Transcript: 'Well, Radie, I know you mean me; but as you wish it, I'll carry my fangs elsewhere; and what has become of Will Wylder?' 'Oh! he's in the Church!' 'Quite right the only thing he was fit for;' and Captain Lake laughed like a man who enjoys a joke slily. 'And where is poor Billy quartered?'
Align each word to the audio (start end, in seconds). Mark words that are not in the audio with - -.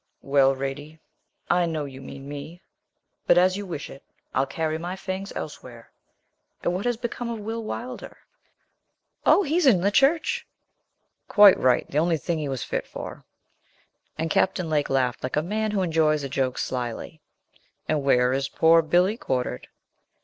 'Well, 0.23 0.55
Radie, 0.55 0.97
I 1.47 1.67
know 1.67 1.85
you 1.85 2.01
mean 2.01 2.27
me; 2.27 2.63
but 3.27 3.37
as 3.37 3.55
you 3.55 3.67
wish 3.67 3.87
it, 3.87 4.01
I'll 4.33 4.47
carry 4.47 4.79
my 4.79 4.95
fangs 4.95 5.31
elsewhere; 5.35 5.91
and 6.63 6.73
what 6.73 6.85
has 6.87 6.97
become 6.97 7.29
of 7.29 7.37
Will 7.37 7.63
Wylder?' 7.63 8.17
'Oh! 9.27 9.43
he's 9.43 9.67
in 9.67 9.79
the 9.81 9.91
Church!' 9.91 10.47
'Quite 11.27 11.59
right 11.59 11.87
the 11.87 11.99
only 11.99 12.17
thing 12.17 12.39
he 12.39 12.49
was 12.49 12.63
fit 12.63 12.87
for;' 12.87 13.23
and 14.17 14.31
Captain 14.31 14.71
Lake 14.71 14.89
laughed 14.89 15.21
like 15.21 15.35
a 15.35 15.43
man 15.43 15.69
who 15.69 15.83
enjoys 15.83 16.23
a 16.23 16.29
joke 16.29 16.57
slily. 16.57 17.21
'And 17.87 18.01
where 18.03 18.33
is 18.33 18.49
poor 18.49 18.81
Billy 18.81 19.17
quartered?' 19.17 19.67